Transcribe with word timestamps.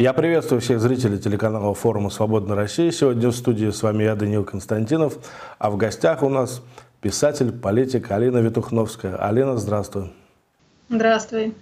Я 0.00 0.14
приветствую 0.14 0.62
всех 0.62 0.80
зрителей 0.80 1.18
телеканала 1.18 1.74
форума 1.74 2.08
«Свободная 2.08 2.56
Россия». 2.56 2.90
Сегодня 2.90 3.28
в 3.28 3.36
студии 3.36 3.68
с 3.68 3.82
вами 3.82 4.04
я, 4.04 4.14
Даниил 4.16 4.44
Константинов, 4.44 5.18
а 5.58 5.68
в 5.68 5.76
гостях 5.76 6.22
у 6.22 6.30
нас 6.30 6.62
писатель, 7.02 7.52
политик 7.52 8.10
Алина 8.10 8.38
Витухновская. 8.38 9.16
Алина, 9.16 9.58
здравствуй. 9.58 10.10
Здравствуй. 10.88 11.52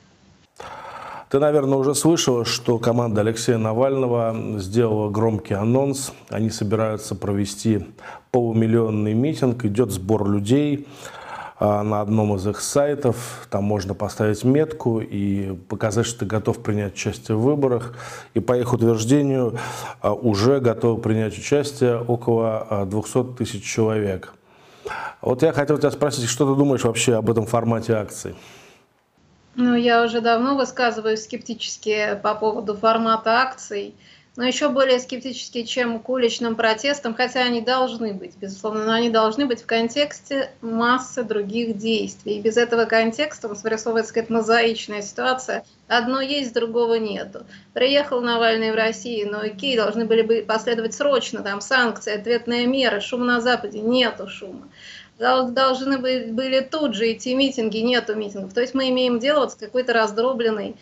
Ты, 1.30 1.40
наверное, 1.40 1.78
уже 1.78 1.96
слышала, 1.96 2.44
что 2.44 2.78
команда 2.78 3.22
Алексея 3.22 3.58
Навального 3.58 4.60
сделала 4.60 5.10
громкий 5.10 5.54
анонс. 5.54 6.12
Они 6.28 6.50
собираются 6.50 7.16
провести 7.16 7.88
полумиллионный 8.30 9.14
митинг, 9.14 9.64
идет 9.64 9.90
сбор 9.90 10.30
людей. 10.30 10.86
А, 11.60 11.82
на 11.82 12.00
одном 12.00 12.36
из 12.36 12.46
их 12.46 12.60
сайтов. 12.60 13.48
Там 13.50 13.64
можно 13.64 13.92
поставить 13.92 14.44
метку 14.44 15.00
и 15.00 15.54
показать, 15.68 16.06
что 16.06 16.20
ты 16.20 16.26
готов 16.26 16.62
принять 16.62 16.94
участие 16.94 17.36
в 17.36 17.40
выборах. 17.40 17.94
И 18.34 18.40
по 18.40 18.56
их 18.56 18.72
утверждению 18.72 19.58
а, 20.00 20.12
уже 20.14 20.60
готовы 20.60 21.00
принять 21.00 21.36
участие 21.36 22.00
около 22.00 22.86
200 22.88 23.18
а, 23.18 23.24
тысяч 23.36 23.64
человек. 23.64 24.34
Вот 25.20 25.42
я 25.42 25.52
хотел 25.52 25.78
тебя 25.78 25.90
спросить, 25.90 26.28
что 26.28 26.48
ты 26.48 26.56
думаешь 26.56 26.84
вообще 26.84 27.16
об 27.16 27.28
этом 27.28 27.44
формате 27.44 27.94
акций? 27.94 28.36
Ну, 29.56 29.74
я 29.74 30.04
уже 30.04 30.20
давно 30.20 30.56
высказываюсь 30.56 31.24
скептически 31.24 32.20
по 32.22 32.36
поводу 32.36 32.76
формата 32.76 33.40
акций 33.40 33.96
но 34.38 34.44
еще 34.44 34.68
более 34.68 35.00
скептически, 35.00 35.64
чем 35.64 35.98
к 35.98 36.08
уличным 36.08 36.54
протестам, 36.54 37.12
хотя 37.12 37.40
они 37.40 37.60
должны 37.60 38.14
быть, 38.14 38.36
безусловно, 38.36 38.84
но 38.84 38.92
они 38.92 39.10
должны 39.10 39.46
быть 39.46 39.62
в 39.62 39.66
контексте 39.66 40.52
массы 40.60 41.24
других 41.24 41.76
действий. 41.76 42.36
И 42.36 42.40
без 42.40 42.56
этого 42.56 42.84
контекста 42.84 43.48
вырисовывается 43.48 44.14
какая-то 44.14 44.32
мозаичная 44.32 45.02
ситуация. 45.02 45.64
Одно 45.88 46.20
есть, 46.20 46.54
другого 46.54 46.94
нету. 46.94 47.46
Приехал 47.74 48.20
Навальный 48.20 48.70
в 48.70 48.76
Россию, 48.76 49.32
но 49.32 49.40
окей, 49.40 49.76
должны 49.76 50.04
были 50.04 50.22
бы 50.22 50.44
последовать 50.46 50.94
срочно, 50.94 51.42
там 51.42 51.60
санкции, 51.60 52.14
ответные 52.14 52.68
меры, 52.68 53.00
шум 53.00 53.26
на 53.26 53.40
Западе, 53.40 53.80
нету 53.80 54.28
шума 54.28 54.68
должны 55.18 55.98
были 55.98 56.60
тут 56.60 56.94
же 56.94 57.12
идти 57.12 57.34
митинги, 57.34 57.78
нету 57.78 58.14
митингов. 58.14 58.54
То 58.54 58.60
есть 58.60 58.72
мы 58.74 58.88
имеем 58.90 59.18
дело 59.18 59.40
вот 59.40 59.50
с 59.50 59.56
какой-то 59.56 59.92
раздробленной 59.92 60.76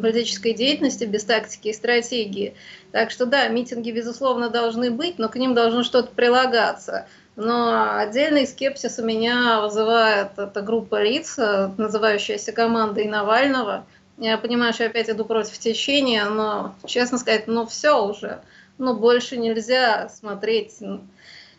политической 0.00 0.54
деятельности 0.54 1.04
без 1.04 1.24
тактики 1.24 1.68
и 1.68 1.72
стратегии. 1.72 2.54
Так 2.90 3.10
что 3.10 3.26
да, 3.26 3.48
митинги, 3.48 3.90
безусловно, 3.90 4.50
должны 4.50 4.90
быть, 4.90 5.18
но 5.18 5.28
к 5.28 5.36
ним 5.36 5.54
должно 5.54 5.82
что-то 5.82 6.10
прилагаться. 6.14 7.06
Но 7.36 7.96
отдельный 7.96 8.46
скепсис 8.46 8.98
у 8.98 9.04
меня 9.04 9.60
вызывает 9.62 10.38
эта 10.38 10.60
группа 10.60 11.02
лиц, 11.02 11.38
называющаяся 11.38 12.52
командой 12.52 13.06
Навального. 13.06 13.86
Я 14.18 14.36
понимаю, 14.36 14.74
что 14.74 14.84
я 14.84 14.90
опять 14.90 15.08
иду 15.08 15.24
против 15.24 15.58
течения, 15.58 16.26
но, 16.26 16.74
честно 16.86 17.18
сказать, 17.18 17.46
ну 17.46 17.66
все 17.66 18.06
уже. 18.06 18.40
Ну 18.78 18.94
больше 18.94 19.36
нельзя 19.36 20.08
смотреть 20.10 20.80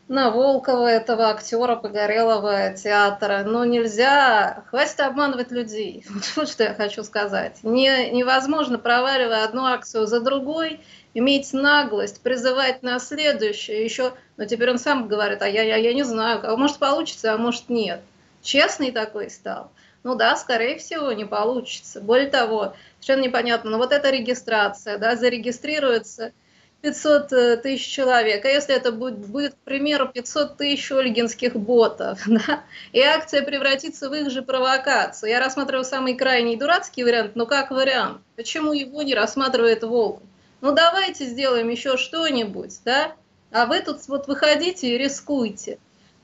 на 0.08 0.32
Волкова, 0.32 0.88
этого 0.88 1.30
актера 1.30 1.76
погорелого 1.76 2.74
театра. 2.74 3.44
Но 3.46 3.66
нельзя, 3.66 4.64
хватит 4.70 5.00
обманывать 5.00 5.52
людей. 5.52 6.06
Вот 6.36 6.50
что 6.50 6.64
я 6.64 6.74
хочу 6.74 7.04
сказать. 7.04 7.60
Не, 7.64 8.10
невозможно, 8.12 8.78
проваливая 8.78 9.44
одну 9.44 9.66
акцию 9.66 10.08
за 10.08 10.20
другой, 10.20 10.82
иметь 11.14 11.54
наглость, 11.54 12.22
призывать 12.22 12.84
на 12.84 13.00
следующее. 13.00 13.84
Еще, 13.84 14.14
но 14.38 14.46
теперь 14.46 14.72
он 14.72 14.80
сам 14.80 15.08
говорит, 15.08 15.42
а 15.42 15.48
я, 15.48 15.64
я, 15.64 15.78
я 15.78 15.94
не 15.94 16.04
знаю, 16.04 16.42
а 16.44 16.56
может 16.58 16.78
получится, 16.78 17.34
а 17.34 17.38
может 17.38 17.70
нет. 17.70 18.02
Честный 18.42 18.92
такой 18.92 19.30
стал. 19.30 19.72
Ну 20.04 20.16
да, 20.16 20.36
скорее 20.36 20.78
всего, 20.78 21.14
не 21.14 21.24
получится. 21.24 22.02
Более 22.02 22.30
того, 22.30 22.76
совершенно 23.00 23.26
непонятно, 23.26 23.72
но 23.72 23.78
вот 23.78 23.94
эта 23.94 24.10
регистрация, 24.10 24.98
да, 24.98 25.16
зарегистрируется 25.16 26.34
500 26.84 27.32
э, 27.32 27.58
тысяч 27.58 27.88
человек, 27.88 28.44
а 28.44 28.50
если 28.50 28.76
это 28.76 28.92
будет, 28.92 29.26
будет, 29.28 29.54
к 29.54 29.58
примеру, 29.60 30.10
500 30.10 30.58
тысяч 30.58 30.92
ольгинских 30.92 31.56
ботов, 31.56 32.20
да, 32.28 32.64
и 32.92 33.00
акция 33.00 33.42
превратится 33.42 34.10
в 34.10 34.14
их 34.14 34.30
же 34.30 34.42
провокацию. 34.42 35.30
Я 35.30 35.40
рассматриваю 35.40 35.86
самый 35.86 36.16
крайний 36.16 36.58
дурацкий 36.58 37.06
вариант, 37.06 37.38
но 37.38 37.46
как 37.46 37.72
вариант. 37.72 38.20
Почему 38.36 38.74
его 38.74 39.02
не 39.02 39.16
рассматривает 39.16 39.84
Волк? 39.84 40.22
Ну 40.60 40.74
давайте 40.74 41.26
сделаем 41.26 41.70
еще 41.70 41.96
что-нибудь, 41.96 42.78
да, 42.84 43.14
а 43.50 43.66
вы 43.66 43.80
тут 43.80 44.06
вот 44.10 44.28
выходите 44.28 44.90
и 44.90 44.98
рискуйте. 44.98 45.80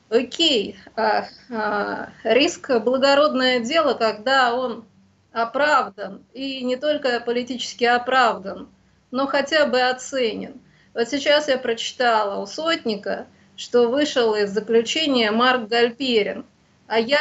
Окей, 0.10 0.78
а, 0.98 1.28
а, 1.50 2.10
риск– 2.26 2.70
благородное 2.84 3.62
дело, 3.62 3.94
когда 3.94 4.54
он 4.54 4.84
оправдан, 5.32 6.22
и 6.34 6.66
не 6.66 6.76
только 6.76 7.22
политически 7.22 7.86
оправдан– 7.86 8.68
но 9.12 9.28
хотя 9.28 9.66
бы 9.66 9.82
оценен. 9.82 10.60
Вот 10.94 11.08
сейчас 11.08 11.48
я 11.48 11.58
прочитала 11.58 12.42
у 12.42 12.46
Сотника, 12.46 13.28
что 13.56 13.90
вышел 13.90 14.36
из 14.36 14.52
заключения 14.52 15.32
Марк 15.32 15.68
Гальперин, 15.68 16.46
а 16.88 17.00
я 17.00 17.20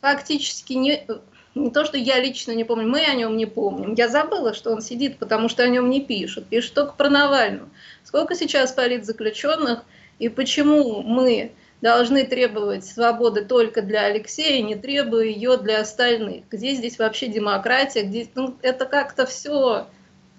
фактически 0.00 0.74
не, 0.74 1.06
не 1.54 1.70
то, 1.70 1.84
что 1.84 1.96
я 1.96 2.20
лично 2.20 2.52
не 2.52 2.64
помню, 2.64 2.88
мы 2.88 3.00
о 3.04 3.14
нем 3.14 3.36
не 3.36 3.46
помним. 3.46 3.94
Я 3.94 4.08
забыла, 4.08 4.52
что 4.52 4.72
он 4.72 4.82
сидит, 4.82 5.18
потому 5.18 5.48
что 5.48 5.62
о 5.62 5.68
нем 5.68 5.88
не 5.90 6.02
пишут. 6.02 6.46
Пишут 6.46 6.74
только 6.74 6.92
про 6.94 7.08
Навального. 7.08 7.68
Сколько 8.04 8.34
сейчас 8.34 8.72
политзаключенных 8.72 9.84
и 10.18 10.28
почему 10.28 11.02
мы 11.02 11.52
должны 11.80 12.24
требовать 12.24 12.84
свободы 12.84 13.44
только 13.44 13.82
для 13.82 14.04
Алексея, 14.04 14.62
не 14.62 14.76
требуя 14.76 15.24
ее 15.24 15.56
для 15.56 15.80
остальных? 15.80 16.48
Где 16.50 16.74
здесь 16.74 16.98
вообще 16.98 17.28
демократия? 17.28 18.02
Где, 18.02 18.28
ну, 18.34 18.56
это 18.62 18.86
как-то 18.86 19.26
все 19.26 19.86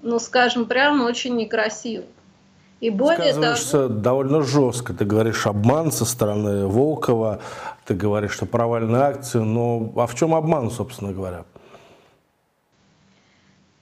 ну, 0.02 0.20
скажем 0.20 0.66
прямо, 0.66 1.04
очень 1.04 1.36
некрасиво. 1.36 2.06
И 2.80 2.90
более 2.92 3.34
того... 3.34 3.88
довольно 3.88 4.44
жестко. 4.44 4.94
Ты 4.94 5.04
говоришь 5.04 5.48
обман 5.48 5.92
со 5.92 6.06
стороны 6.06 6.68
Волкова, 6.68 7.40
ты 7.86 7.96
говоришь, 7.96 8.34
что 8.34 8.46
провальная 8.46 9.02
акция, 9.02 9.42
но 9.42 9.92
а 9.96 10.06
в 10.06 10.14
чем 10.14 10.36
обман, 10.36 10.70
собственно 10.70 11.12
говоря? 11.12 11.46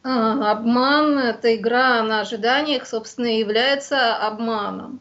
А, 0.03 0.51
обман– 0.51 1.17
это 1.19 1.55
игра 1.55 2.03
на 2.03 2.21
ожиданиях, 2.21 2.85
собственно, 2.85 3.25
и 3.25 3.39
является 3.39 4.15
обманом. 4.15 4.99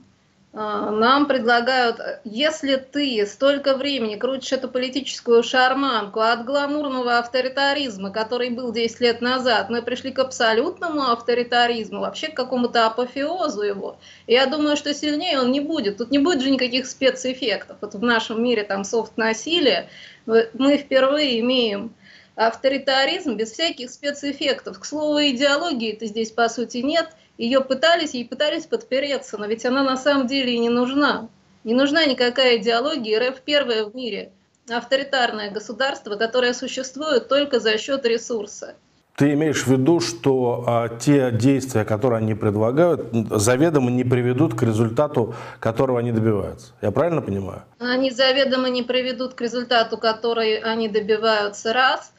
А, 0.56 0.92
нам 0.92 1.26
предлагают, 1.26 2.00
если 2.22 2.76
ты 2.76 3.26
столько 3.26 3.76
времени 3.76 4.14
крутишь 4.14 4.52
эту 4.52 4.68
политическую 4.68 5.42
шарманку 5.42 6.20
от 6.20 6.44
гламурного 6.44 7.18
авторитаризма, 7.18 8.10
который 8.10 8.50
был 8.50 8.70
10 8.70 9.00
лет 9.00 9.20
назад, 9.20 9.68
мы 9.68 9.82
пришли 9.82 10.12
к 10.12 10.20
абсолютному 10.20 11.10
авторитаризму, 11.10 12.00
вообще 12.00 12.28
к 12.28 12.36
какому-то 12.36 12.86
апофеозу 12.86 13.62
его. 13.62 13.98
я 14.28 14.46
думаю, 14.46 14.76
что 14.76 14.94
сильнее 14.94 15.40
он 15.40 15.50
не 15.50 15.58
будет. 15.58 15.96
Тут 15.96 16.12
не 16.12 16.18
будет 16.18 16.40
же 16.40 16.50
никаких 16.50 16.86
спецэффектов. 16.86 17.78
Вот 17.80 17.94
в 17.94 18.02
нашем 18.02 18.40
мире 18.42 18.62
там 18.62 18.84
софт-насилие 18.84 19.88
мы 20.24 20.76
впервые 20.78 21.40
имеем 21.40 21.96
авторитаризм 22.36 23.34
без 23.34 23.50
всяких 23.50 23.90
спецэффектов. 23.90 24.78
К 24.78 24.84
слову, 24.84 25.18
идеологии-то 25.18 26.06
здесь 26.06 26.30
по 26.30 26.48
сути 26.48 26.76
нет– 26.78 27.08
ее 27.38 27.60
пытались, 27.60 28.14
ей 28.14 28.26
пытались 28.26 28.66
подпереться, 28.66 29.38
но 29.38 29.46
ведь 29.46 29.64
она 29.64 29.82
на 29.82 29.96
самом 29.96 30.26
деле 30.26 30.54
и 30.54 30.58
не 30.58 30.68
нужна. 30.68 31.28
Не 31.64 31.74
нужна 31.74 32.04
никакая 32.04 32.58
идеология. 32.58 33.30
РФ 33.30 33.40
первое 33.40 33.84
в 33.84 33.94
мире 33.94 34.32
авторитарное 34.70 35.50
государство, 35.50 36.16
которое 36.16 36.54
существует 36.54 37.28
только 37.28 37.60
за 37.60 37.76
счет 37.78 38.06
ресурса. 38.06 38.74
Ты 39.16 39.32
имеешь 39.34 39.62
в 39.62 39.68
виду, 39.68 40.00
что 40.00 40.64
а, 40.66 40.88
те 40.88 41.30
действия, 41.30 41.84
которые 41.84 42.18
они 42.18 42.34
предлагают, 42.34 43.10
заведомо 43.30 43.88
не 43.90 44.02
приведут 44.02 44.54
к 44.54 44.62
результату, 44.64 45.34
которого 45.60 46.00
они 46.00 46.10
добиваются. 46.10 46.72
Я 46.82 46.90
правильно 46.90 47.22
понимаю? 47.22 47.62
Они 47.78 48.10
заведомо 48.10 48.68
не 48.70 48.82
приведут 48.82 49.34
к 49.34 49.40
результату, 49.40 49.98
который 49.98 50.56
они 50.56 50.88
добиваются, 50.88 51.72
раз. 51.72 52.12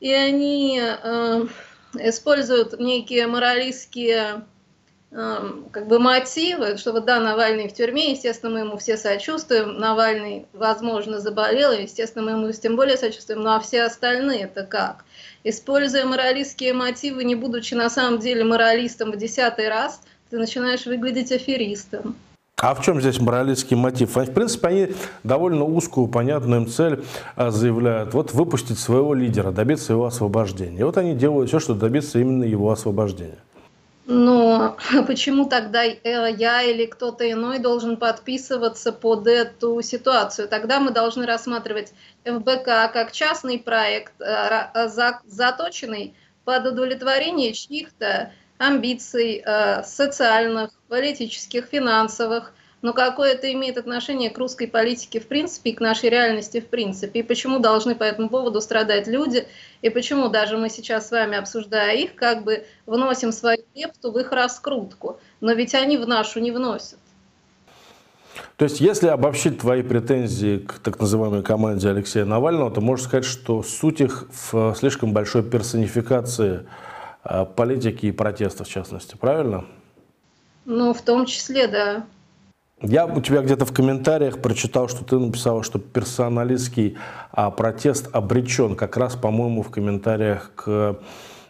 И 0.00 0.12
они 0.12 0.82
э, 0.82 1.46
используют 1.94 2.78
некие 2.78 3.26
моралистские 3.26 4.44
как 5.14 5.86
бы 5.86 6.00
мотивы, 6.00 6.76
что 6.76 6.92
вот 6.92 7.04
да, 7.04 7.20
Навальный 7.20 7.68
в 7.68 7.72
тюрьме, 7.72 8.10
естественно, 8.10 8.52
мы 8.52 8.58
ему 8.60 8.76
все 8.78 8.96
сочувствуем, 8.96 9.78
Навальный, 9.78 10.46
возможно, 10.52 11.20
заболел, 11.20 11.70
естественно, 11.70 12.24
мы 12.24 12.30
ему 12.32 12.52
тем 12.52 12.74
более 12.74 12.96
сочувствуем, 12.96 13.42
ну 13.42 13.50
а 13.50 13.60
все 13.60 13.84
остальные 13.84 14.44
это 14.44 14.64
как? 14.64 15.04
Используя 15.44 16.04
моралистские 16.04 16.72
мотивы, 16.72 17.22
не 17.22 17.36
будучи 17.36 17.74
на 17.74 17.90
самом 17.90 18.18
деле 18.18 18.42
моралистом 18.42 19.12
в 19.12 19.16
десятый 19.16 19.68
раз, 19.68 20.00
ты 20.30 20.38
начинаешь 20.38 20.84
выглядеть 20.84 21.30
аферистом. 21.30 22.16
А 22.56 22.74
в 22.74 22.82
чем 22.82 23.00
здесь 23.00 23.20
моралистский 23.20 23.76
мотив? 23.76 24.16
В 24.16 24.32
принципе, 24.32 24.66
они 24.66 24.88
довольно 25.22 25.64
узкую, 25.64 26.08
понятную 26.08 26.62
им 26.62 26.68
цель 26.68 27.04
а, 27.36 27.50
заявляют. 27.50 28.14
Вот 28.14 28.32
выпустить 28.32 28.78
своего 28.78 29.12
лидера, 29.12 29.50
добиться 29.52 29.92
его 29.92 30.06
освобождения. 30.06 30.80
И 30.80 30.82
вот 30.82 30.96
они 30.96 31.14
делают 31.14 31.50
все, 31.50 31.60
чтобы 31.60 31.78
добиться 31.78 32.18
именно 32.18 32.44
его 32.44 32.70
освобождения. 32.70 33.38
Но 34.06 34.76
почему 35.06 35.48
тогда 35.48 35.84
э, 35.84 35.96
я 36.02 36.62
или 36.62 36.86
кто-то 36.86 37.30
иной 37.30 37.58
должен 37.58 37.96
подписываться 37.96 38.92
под 38.92 39.26
эту 39.26 39.80
ситуацию? 39.82 40.48
Тогда 40.48 40.80
мы 40.80 40.90
должны 40.90 41.26
рассматривать 41.26 41.92
ФБК 42.24 42.92
как 42.92 43.12
частный 43.12 43.58
проект, 43.58 44.12
э, 44.20 44.88
заточенный 45.24 46.14
под 46.44 46.66
удовлетворение 46.66 47.54
чьих-то 47.54 48.32
амбиций 48.58 49.42
э, 49.44 49.82
социальных, 49.84 50.70
политических, 50.88 51.66
финансовых, 51.66 52.52
но 52.84 52.92
какое 52.92 53.32
это 53.32 53.50
имеет 53.50 53.78
отношение 53.78 54.28
к 54.28 54.36
русской 54.36 54.66
политике 54.66 55.18
в 55.18 55.26
принципе 55.26 55.70
и 55.70 55.72
к 55.72 55.80
нашей 55.80 56.10
реальности 56.10 56.60
в 56.60 56.66
принципе, 56.66 57.20
и 57.20 57.22
почему 57.22 57.58
должны 57.58 57.94
по 57.94 58.02
этому 58.02 58.28
поводу 58.28 58.60
страдать 58.60 59.06
люди, 59.06 59.46
и 59.80 59.88
почему 59.88 60.28
даже 60.28 60.58
мы 60.58 60.68
сейчас 60.68 61.08
с 61.08 61.10
вами, 61.10 61.38
обсуждая 61.38 61.96
их, 61.96 62.14
как 62.14 62.44
бы 62.44 62.66
вносим 62.84 63.32
свою 63.32 63.64
лепту 63.74 64.12
в 64.12 64.18
их 64.18 64.30
раскрутку, 64.32 65.18
но 65.40 65.52
ведь 65.52 65.74
они 65.74 65.96
в 65.96 66.06
нашу 66.06 66.40
не 66.40 66.50
вносят. 66.50 66.98
То 68.58 68.66
есть, 68.66 68.80
если 68.80 69.06
обобщить 69.08 69.60
твои 69.60 69.82
претензии 69.82 70.58
к 70.58 70.74
так 70.74 71.00
называемой 71.00 71.42
команде 71.42 71.88
Алексея 71.88 72.26
Навального, 72.26 72.70
то 72.70 72.82
можно 72.82 73.06
сказать, 73.06 73.24
что 73.24 73.62
суть 73.62 74.02
их 74.02 74.28
в 74.30 74.74
слишком 74.74 75.14
большой 75.14 75.42
персонификации 75.42 76.66
э, 77.24 77.46
политики 77.46 78.06
и 78.06 78.12
протеста, 78.12 78.64
в 78.64 78.68
частности, 78.68 79.16
правильно? 79.16 79.64
Ну, 80.66 80.92
в 80.92 81.00
том 81.00 81.24
числе, 81.24 81.66
да. 81.66 82.04
Я 82.86 83.06
у 83.06 83.20
тебя 83.22 83.40
где-то 83.40 83.64
в 83.64 83.72
комментариях 83.72 84.42
прочитал, 84.42 84.88
что 84.88 85.04
ты 85.04 85.18
написала, 85.18 85.62
что 85.62 85.78
персоналистский 85.78 86.98
а, 87.32 87.50
протест 87.50 88.10
обречен. 88.12 88.76
Как 88.76 88.98
раз, 88.98 89.16
по-моему, 89.16 89.62
в 89.62 89.70
комментариях 89.70 90.52
к 90.54 90.98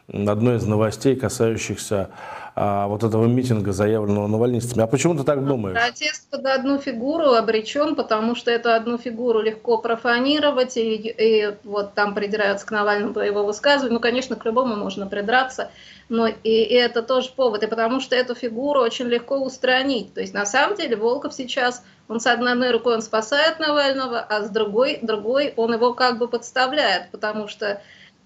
одной 0.07 0.59
из 0.59 0.65
новостей, 0.65 1.17
касающихся 1.17 2.11
а, 2.57 2.87
вот 2.87 3.03
этого 3.03 3.27
митинга, 3.27 3.73
заявленного 3.73 4.29
навальнистами. 4.29 4.85
А 4.85 4.87
почему 4.87 5.17
ты 5.17 5.25
так 5.25 5.45
думаешь? 5.45 5.77
Протест 5.77 6.31
под 6.31 6.47
одну 6.47 6.79
фигуру 6.79 7.33
обречен, 7.33 7.97
потому 7.97 8.37
что 8.37 8.53
эту 8.53 8.71
одну 8.71 8.97
фигуру 8.97 9.41
легко 9.41 9.79
профанировать, 9.79 10.77
и, 10.77 10.95
и 10.95 11.57
вот 11.65 11.95
там 11.95 12.15
придираются 12.15 12.65
к 12.65 12.71
Навальному 12.71 13.13
по 13.13 13.19
его 13.19 13.45
высказыванию. 13.45 13.95
Ну, 13.95 14.01
конечно, 14.01 14.37
к 14.37 14.45
любому 14.45 14.77
можно 14.77 15.09
придраться, 15.09 15.73
но 16.09 16.29
и, 16.29 16.35
и 16.45 16.75
это 16.75 17.03
тоже 17.03 17.31
повод, 17.35 17.65
и 17.65 17.67
потому 17.67 17.99
что 17.99 18.15
эту 18.15 18.37
фигуру 18.37 18.81
очень 18.81 19.07
легко 19.07 19.37
устранить. 19.39 20.15
То 20.15 20.21
есть, 20.21 20.33
на 20.33 20.47
самом 20.47 20.77
деле, 20.77 20.95
Волков 20.95 21.35
сейчас, 21.35 21.83
он 22.07 22.21
с 22.21 22.27
одной 22.29 22.71
рукой 22.71 22.95
он 22.95 23.03
спасает 23.03 23.59
Навального, 23.59 24.21
а 24.21 24.43
с 24.43 24.51
другой, 24.51 25.01
другой 25.03 25.55
он 25.57 25.73
его 25.73 25.93
как 25.93 26.19
бы 26.19 26.29
подставляет, 26.29 27.11
потому 27.11 27.49
что 27.49 27.81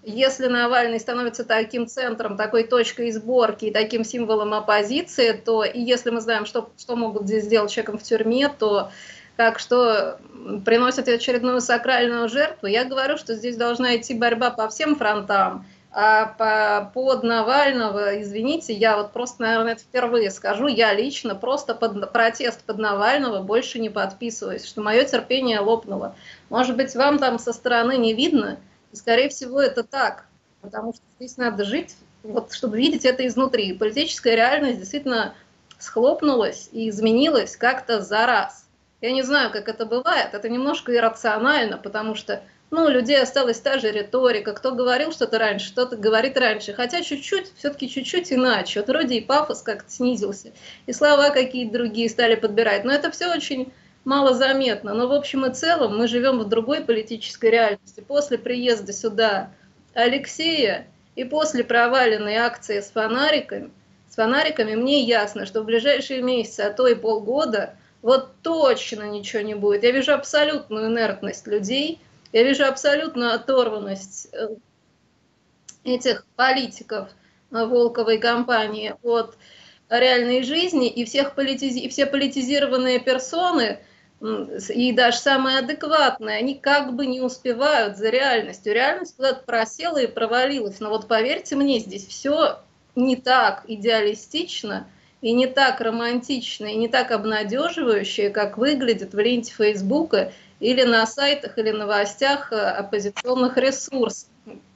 если 0.09 0.47
Навальный 0.47 0.99
становится 0.99 1.43
таким 1.43 1.87
центром, 1.87 2.37
такой 2.37 2.63
точкой 2.63 3.11
сборки 3.11 3.65
и 3.65 3.71
таким 3.71 4.03
символом 4.03 4.53
оппозиции, 4.53 5.31
то 5.31 5.63
и 5.63 5.79
если 5.79 6.09
мы 6.09 6.21
знаем, 6.21 6.45
что, 6.45 6.69
что 6.77 6.95
могут 6.95 7.27
здесь 7.27 7.45
сделать 7.45 7.71
человеком 7.71 7.97
в 7.97 8.03
тюрьме, 8.03 8.49
то 8.49 8.91
как 9.37 9.57
что 9.59 10.19
приносят 10.65 11.07
очередную 11.07 11.61
сакральную 11.61 12.27
жертву, 12.27 12.67
я 12.67 12.83
говорю, 12.83 13.17
что 13.17 13.35
здесь 13.35 13.55
должна 13.55 13.95
идти 13.95 14.13
борьба 14.13 14.51
по 14.51 14.67
всем 14.67 14.95
фронтам. 14.95 15.65
А 15.91 16.25
по, 16.25 16.91
под 16.93 17.23
Навального, 17.23 18.21
извините, 18.21 18.73
я 18.73 18.95
вот 18.97 19.11
просто, 19.11 19.41
наверное, 19.41 19.73
это 19.73 19.81
впервые 19.81 20.29
скажу, 20.29 20.67
я 20.67 20.93
лично 20.93 21.33
просто 21.33 21.73
под 21.73 22.11
протест 22.11 22.63
под 22.63 22.77
Навального 22.77 23.41
больше 23.41 23.79
не 23.79 23.89
подписываюсь, 23.89 24.65
что 24.65 24.81
мое 24.81 25.03
терпение 25.05 25.59
лопнуло. 25.59 26.15
Может 26.49 26.75
быть, 26.75 26.93
вам 26.95 27.17
там 27.17 27.39
со 27.39 27.53
стороны 27.53 27.97
не 27.97 28.13
видно, 28.13 28.59
и, 28.91 28.95
скорее 28.95 29.29
всего, 29.29 29.61
это 29.61 29.83
так, 29.83 30.25
потому 30.61 30.93
что 30.93 31.03
здесь 31.17 31.37
надо 31.37 31.63
жить, 31.63 31.95
вот, 32.23 32.53
чтобы 32.53 32.77
видеть 32.77 33.05
это 33.05 33.25
изнутри. 33.27 33.73
Политическая 33.73 34.35
реальность 34.35 34.79
действительно 34.79 35.35
схлопнулась 35.77 36.69
и 36.71 36.89
изменилась 36.89 37.55
как-то 37.55 38.01
за 38.01 38.25
раз. 38.25 38.65
Я 39.01 39.11
не 39.11 39.23
знаю, 39.23 39.51
как 39.51 39.69
это 39.69 39.85
бывает, 39.85 40.33
это 40.33 40.49
немножко 40.49 40.93
иррационально, 40.93 41.77
потому 41.77 42.15
что 42.15 42.43
ну, 42.71 42.83
у 42.83 42.89
людей 42.89 43.19
осталась 43.19 43.59
та 43.59 43.79
же 43.79 43.91
риторика, 43.91 44.53
кто 44.53 44.75
говорил 44.75 45.11
что-то 45.11 45.39
раньше, 45.39 45.67
что-то 45.67 45.95
говорит 45.95 46.37
раньше, 46.37 46.73
хотя 46.73 47.01
чуть-чуть, 47.01 47.51
все-таки 47.57 47.89
чуть-чуть 47.89 48.31
иначе. 48.31 48.81
Вот 48.81 48.89
вроде 48.89 49.15
и 49.15 49.21
пафос 49.21 49.61
как-то 49.61 49.89
снизился, 49.89 50.51
и 50.85 50.93
слова 50.93 51.31
какие-то 51.31 51.73
другие 51.73 52.09
стали 52.09 52.35
подбирать, 52.35 52.83
но 52.83 52.91
это 52.91 53.09
все 53.09 53.33
очень 53.33 53.71
малозаметно. 54.05 54.93
Но 54.93 55.07
в 55.07 55.13
общем 55.13 55.45
и 55.45 55.53
целом 55.53 55.97
мы 55.97 56.07
живем 56.07 56.39
в 56.39 56.47
другой 56.47 56.81
политической 56.81 57.49
реальности. 57.49 58.01
После 58.01 58.37
приезда 58.37 58.93
сюда 58.93 59.51
Алексея 59.93 60.87
и 61.15 61.23
после 61.23 61.63
проваленной 61.63 62.35
акции 62.35 62.79
с 62.79 62.89
фонариками, 62.91 63.71
с 64.09 64.15
фонариками 64.15 64.75
мне 64.75 65.03
ясно, 65.03 65.45
что 65.45 65.61
в 65.61 65.65
ближайшие 65.65 66.21
месяцы, 66.21 66.61
а 66.61 66.73
то 66.73 66.87
и 66.87 66.95
полгода, 66.95 67.75
вот 68.01 68.31
точно 68.41 69.03
ничего 69.03 69.41
не 69.41 69.55
будет. 69.55 69.83
Я 69.83 69.91
вижу 69.91 70.13
абсолютную 70.13 70.87
инертность 70.87 71.45
людей, 71.47 71.99
я 72.31 72.43
вижу 72.43 72.65
абсолютную 72.65 73.33
оторванность 73.33 74.29
э, 74.31 74.55
этих 75.83 76.25
политиков 76.35 77.09
Волковой 77.51 78.19
компании 78.19 78.95
от 79.01 79.35
реальной 79.89 80.43
жизни, 80.43 80.87
и, 80.87 81.03
всех 81.03 81.33
политизи... 81.33 81.79
и 81.79 81.89
все 81.89 82.05
политизированные 82.05 82.99
персоны 82.99 83.79
и 84.21 84.91
даже 84.91 85.17
самые 85.17 85.59
адекватные, 85.59 86.37
они 86.37 86.55
как 86.55 86.93
бы 86.93 87.05
не 87.05 87.21
успевают 87.21 87.97
за 87.97 88.09
реальностью. 88.09 88.73
Реальность 88.73 89.15
куда-то 89.15 89.43
просела 89.45 89.97
и 89.97 90.07
провалилась. 90.07 90.79
Но 90.79 90.89
вот 90.89 91.07
поверьте 91.07 91.55
мне, 91.55 91.79
здесь 91.79 92.05
все 92.05 92.59
не 92.95 93.15
так 93.15 93.63
идеалистично 93.67 94.87
и 95.21 95.31
не 95.31 95.47
так 95.47 95.79
романтично 95.79 96.65
и 96.65 96.75
не 96.75 96.87
так 96.87 97.11
обнадеживающе, 97.11 98.29
как 98.29 98.57
выглядит 98.57 99.13
в 99.13 99.19
ленте 99.19 99.53
Фейсбука 99.53 100.33
или 100.59 100.83
на 100.83 101.05
сайтах 101.05 101.57
или 101.57 101.71
новостях 101.71 102.51
э, 102.51 102.55
оппозиционных 102.57 103.57
ресурсов. 103.57 104.29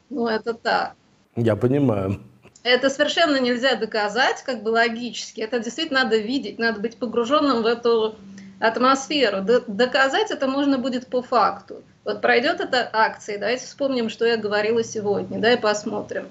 Ну, 0.10 0.28
это 0.28 0.54
так. 0.54 0.94
Я 1.36 1.56
понимаю. 1.56 2.22
Это 2.64 2.90
совершенно 2.90 3.42
нельзя 3.42 3.76
доказать, 3.76 4.42
как 4.44 4.64
бы 4.64 4.70
логически. 4.70 5.42
Это 5.42 5.60
действительно 5.60 6.04
надо 6.04 6.18
видеть, 6.18 6.60
надо 6.60 6.80
быть 6.80 6.96
погруженным 6.96 7.62
в 7.62 7.66
эту 7.66 8.16
атмосферу. 8.64 9.38
Доказать 9.68 10.32
это 10.32 10.48
можно 10.48 10.78
будет 10.78 11.08
по 11.08 11.22
факту. 11.22 11.84
Вот 12.06 12.22
пройдет 12.22 12.62
эта 12.62 12.90
акция, 12.92 13.38
давайте 13.38 13.66
вспомним, 13.66 14.10
что 14.10 14.26
я 14.26 14.38
говорила 14.38 14.84
сегодня, 14.84 15.40
да, 15.40 15.54
и 15.54 15.58
посмотрим. 15.58 16.26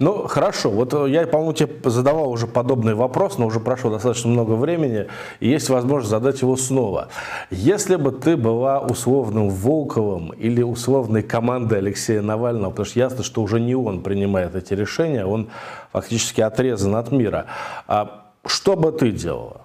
Ну, 0.00 0.26
хорошо. 0.26 0.68
Вот 0.70 0.92
э, 0.94 1.10
я, 1.10 1.26
по-моему, 1.28 1.52
тебе 1.52 1.72
задавал 1.84 2.30
уже 2.30 2.48
подобный 2.48 2.94
вопрос, 2.94 3.38
но 3.38 3.46
уже 3.46 3.60
прошло 3.60 3.90
достаточно 3.90 4.28
много 4.28 4.52
времени, 4.52 5.06
и 5.38 5.48
есть 5.48 5.68
возможность 5.68 6.10
задать 6.10 6.42
его 6.42 6.56
снова. 6.56 7.08
Если 7.50 7.94
бы 7.94 8.10
ты 8.10 8.36
была 8.36 8.80
условным 8.80 9.48
Волковым 9.48 10.30
или 10.30 10.62
условной 10.62 11.22
командой 11.22 11.78
Алексея 11.78 12.20
Навального, 12.20 12.70
потому 12.70 12.86
что 12.86 12.98
ясно, 12.98 13.22
что 13.22 13.42
уже 13.42 13.60
не 13.60 13.76
он 13.76 14.02
принимает 14.02 14.56
эти 14.56 14.74
решения, 14.74 15.24
он 15.24 15.50
фактически 15.92 16.40
отрезан 16.40 16.96
от 16.96 17.12
мира, 17.12 17.46
а 17.86 18.24
что 18.44 18.74
бы 18.74 18.90
ты 18.90 19.12
делала? 19.12 19.62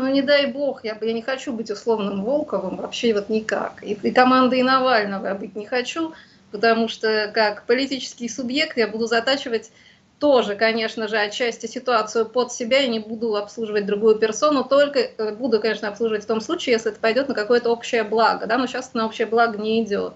Ну, 0.00 0.08
не 0.08 0.22
дай 0.22 0.46
бог, 0.46 0.82
я, 0.82 0.96
я 0.98 1.12
не 1.12 1.20
хочу 1.20 1.52
быть 1.52 1.70
условным 1.70 2.24
Волковым, 2.24 2.76
вообще 2.76 3.12
вот 3.12 3.28
никак. 3.28 3.82
И, 3.82 3.92
и 3.92 4.10
командой 4.12 4.62
Навального 4.62 5.26
я 5.26 5.34
быть 5.34 5.54
не 5.54 5.66
хочу, 5.66 6.14
потому 6.52 6.88
что 6.88 7.30
как 7.34 7.66
политический 7.66 8.26
субъект 8.30 8.78
я 8.78 8.88
буду 8.88 9.04
затачивать 9.04 9.70
тоже, 10.18 10.54
конечно 10.54 11.06
же, 11.06 11.18
отчасти 11.18 11.66
ситуацию 11.66 12.24
под 12.24 12.50
себя 12.50 12.80
и 12.80 12.88
не 12.88 12.98
буду 12.98 13.36
обслуживать 13.36 13.84
другую 13.84 14.14
персону, 14.14 14.64
только 14.64 15.00
э, 15.00 15.34
буду, 15.34 15.60
конечно, 15.60 15.88
обслуживать 15.88 16.24
в 16.24 16.28
том 16.28 16.40
случае, 16.40 16.72
если 16.72 16.92
это 16.92 16.98
пойдет 16.98 17.28
на 17.28 17.34
какое-то 17.34 17.70
общее 17.70 18.02
благо, 18.02 18.46
да, 18.46 18.56
но 18.56 18.66
сейчас 18.66 18.94
на 18.94 19.04
общее 19.04 19.26
благо 19.26 19.58
не 19.58 19.84
идет. 19.84 20.14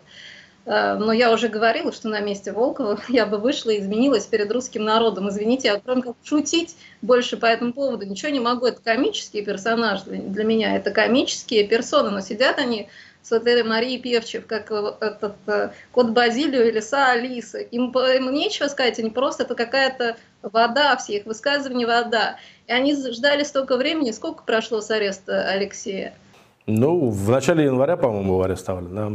Э, 0.67 0.95
но 0.95 1.13
я 1.13 1.33
уже 1.33 1.49
говорила, 1.49 1.93
что 1.93 2.09
на 2.09 2.21
месте 2.21 2.53
Волкова 2.53 2.99
я 3.09 3.27
бы 3.27 3.39
вышла 3.39 3.71
и 3.71 3.81
изменилась 3.81 4.27
перед 4.27 4.51
русским 4.51 4.85
народом. 4.85 5.29
Извините, 5.29 5.69
я 5.69 5.81
кроме 5.81 6.03
как 6.03 6.17
шутить 6.25 6.77
больше 7.03 7.37
по 7.37 7.47
этому 7.47 7.73
поводу 7.73 8.07
ничего 8.07 8.31
не 8.31 8.41
могу. 8.41 8.67
Это 8.67 8.81
комические 8.83 9.45
персонажи 9.45 10.05
для 10.07 10.45
меня, 10.45 10.77
это 10.77 10.91
комические 10.91 11.67
персоны, 11.67 12.11
но 12.11 12.21
сидят 12.21 12.59
они 12.59 12.89
с 13.23 13.33
этой 13.33 13.63
Марией 13.63 13.99
Певчев, 14.01 14.47
как 14.47 14.71
этот 14.71 15.37
э, 15.47 15.71
кот 15.93 16.11
Базилию 16.11 16.69
или 16.69 16.81
Са 16.81 17.13
Алиса. 17.13 17.59
Им, 17.59 17.91
им 17.91 18.33
нечего 18.35 18.69
сказать, 18.69 18.99
они 18.99 19.09
просто, 19.09 19.45
это 19.45 19.55
какая-то 19.55 20.17
вода, 20.43 20.95
все 20.97 21.17
их 21.17 21.25
высказывания 21.25 21.87
вода. 21.87 22.37
И 22.67 22.73
они 22.73 22.95
ждали 22.95 23.43
столько 23.45 23.79
времени, 23.79 24.11
сколько 24.11 24.43
прошло 24.43 24.83
с 24.83 24.91
ареста 24.91 25.49
Алексея? 25.49 26.15
Ну, 26.67 27.09
в 27.09 27.31
начале 27.31 27.65
января, 27.65 27.97
по-моему, 27.97 28.35
его 28.35 28.43
арестовали, 28.43 28.89
да. 28.89 29.13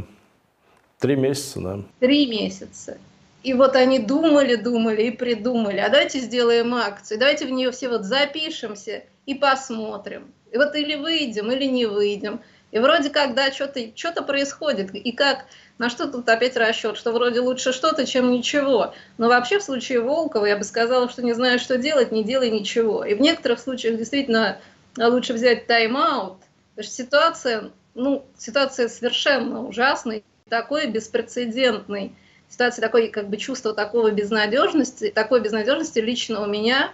Три 1.00 1.16
месяца, 1.16 1.60
да. 1.62 1.80
Три 2.00 2.28
месяца. 2.28 2.98
И 3.42 3.54
вот 3.54 3.76
они 3.76 4.00
думали, 4.00 4.56
думали 4.56 5.04
и 5.04 5.12
придумали, 5.12 5.78
а 5.78 5.90
давайте 5.90 6.20
сделаем 6.20 6.76
акцию, 6.76 7.20
давайте 7.20 7.46
в 7.46 7.52
нее 7.52 7.72
все 7.72 7.88
вот 7.88 8.04
запишемся 8.04 9.04
и 9.26 9.34
посмотрим. 9.34 10.34
И 10.52 10.58
вот 10.58 10.76
или 10.76 10.96
выйдем, 10.96 11.50
или 11.52 11.64
не 11.66 11.86
выйдем. 11.86 12.42
И 12.72 12.80
вроде 12.80 13.10
как, 13.10 13.36
да, 13.36 13.52
что-то 13.52 13.80
что 13.96 14.24
происходит. 14.24 14.94
И 14.94 15.12
как, 15.14 15.46
на 15.78 15.90
что 15.90 16.08
тут 16.08 16.28
опять 16.28 16.58
расчет, 16.58 16.98
что 16.98 17.14
вроде 17.14 17.40
лучше 17.40 17.72
что-то, 17.72 18.06
чем 18.06 18.32
ничего. 18.32 18.94
Но 19.18 19.30
вообще 19.30 19.60
в 19.60 19.64
случае 19.64 20.02
Волкова 20.02 20.46
я 20.46 20.58
бы 20.58 20.64
сказала, 20.64 21.10
что 21.10 21.24
не 21.24 21.34
знаешь, 21.34 21.62
что 21.62 21.78
делать, 21.78 22.12
не 22.12 22.24
делай 22.26 22.52
ничего. 22.52 23.06
И 23.06 23.14
в 23.14 23.22
некоторых 23.22 23.60
случаях 23.60 23.98
действительно 23.98 24.60
лучше 24.98 25.34
взять 25.34 25.66
тайм-аут, 25.66 26.40
потому 26.76 26.84
что 26.84 26.94
ситуация, 26.94 27.72
ну, 27.96 28.26
ситуация 28.38 28.90
совершенно 28.90 29.66
ужасная 29.66 30.22
такой 30.50 30.88
беспрецедентный. 30.88 32.14
ситуации 32.50 32.82
такой, 32.82 33.10
как 33.10 33.30
бы 33.30 33.38
чувство 33.38 33.74
такого 33.74 34.12
безнадежности, 34.12 35.12
такой 35.14 35.42
безнадежности 35.42 36.00
лично 36.00 36.42
у 36.42 36.48
меня 36.48 36.92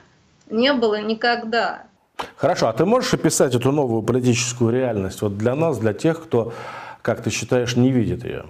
не 0.50 0.74
было 0.74 1.02
никогда. 1.02 1.84
Хорошо, 2.38 2.68
а 2.68 2.74
ты 2.74 2.86
можешь 2.86 3.14
описать 3.14 3.56
эту 3.56 3.72
новую 3.72 4.02
политическую 4.02 4.72
реальность 4.72 5.22
вот 5.22 5.38
для 5.38 5.56
нас, 5.56 5.78
для 5.78 5.94
тех, 5.94 6.24
кто, 6.24 6.54
как 7.02 7.24
ты 7.24 7.30
считаешь, 7.30 7.76
не 7.76 7.92
видит 7.92 8.24
ее? 8.24 8.46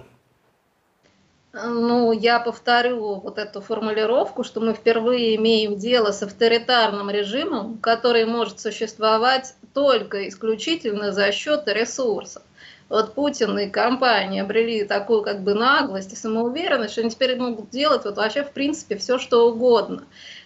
Ну, 1.64 2.12
я 2.12 2.38
повторю 2.38 3.14
вот 3.14 3.38
эту 3.38 3.62
формулировку, 3.62 4.44
что 4.44 4.60
мы 4.60 4.74
впервые 4.74 5.36
имеем 5.36 5.76
дело 5.76 6.12
с 6.12 6.22
авторитарным 6.22 7.08
режимом, 7.08 7.78
который 7.78 8.26
может 8.26 8.60
существовать 8.60 9.54
только 9.72 10.28
исключительно 10.28 11.12
за 11.12 11.32
счет 11.32 11.62
ресурсов. 11.66 12.42
Вот 12.88 13.14
Путин 13.14 13.58
и 13.58 13.68
компания 13.68 14.42
обрели 14.42 14.84
такую 14.84 15.22
как 15.22 15.42
бы 15.42 15.54
наглость 15.54 16.12
и 16.12 16.16
самоуверенность, 16.16 16.92
что 16.92 17.00
они 17.00 17.10
теперь 17.10 17.36
могут 17.36 17.70
делать 17.70 18.04
вот 18.04 18.16
вообще 18.16 18.44
в 18.44 18.52
принципе 18.52 18.96
все, 18.96 19.18
что 19.18 19.48
угодно. 19.48 20.04